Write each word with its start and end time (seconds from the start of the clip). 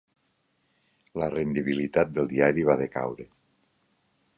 La 1.25 1.29
rendibilitat 1.35 2.17
del 2.19 2.33
diari 2.35 2.67
va 2.71 2.81
decaure. 2.85 3.33